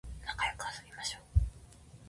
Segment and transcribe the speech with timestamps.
[0.25, 1.41] なかよく遊びましょう